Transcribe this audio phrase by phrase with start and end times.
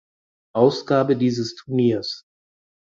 [0.55, 2.25] Ausgabe dieses Turniers.